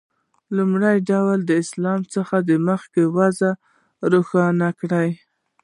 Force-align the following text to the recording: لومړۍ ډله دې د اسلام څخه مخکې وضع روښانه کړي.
لومړۍ 0.55 0.97
ډله 1.09 1.33
دې 1.39 1.45
د 1.57 1.61
اسلام 1.63 2.01
څخه 2.13 2.35
مخکې 2.69 3.01
وضع 3.17 3.51
روښانه 4.11 4.69
کړي. 4.79 5.09